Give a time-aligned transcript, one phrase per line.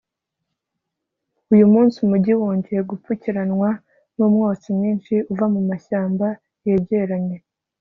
[1.53, 3.69] Uyu munsi umujyi wongeye gupfukiranwa
[4.15, 6.27] numwotsi mwinshi uva mumashyamba
[6.65, 7.37] yegeranye